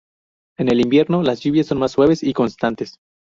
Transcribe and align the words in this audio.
En 0.57 0.67
el 0.69 0.81
invierno 0.81 1.21
las 1.21 1.41
lluvias 1.41 1.67
son 1.67 1.77
más 1.77 1.91
suaves 1.91 2.23
y 2.23 2.33
constantes. 2.33 2.95